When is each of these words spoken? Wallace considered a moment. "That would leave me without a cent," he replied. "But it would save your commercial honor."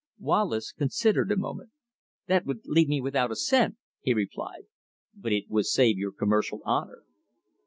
Wallace 0.17 0.71
considered 0.71 1.31
a 1.31 1.37
moment. 1.37 1.69
"That 2.25 2.43
would 2.47 2.65
leave 2.65 2.87
me 2.89 2.99
without 3.01 3.29
a 3.31 3.35
cent," 3.35 3.77
he 4.01 4.15
replied. 4.15 4.63
"But 5.15 5.31
it 5.31 5.47
would 5.47 5.67
save 5.67 5.99
your 5.99 6.11
commercial 6.11 6.61
honor." 6.65 7.03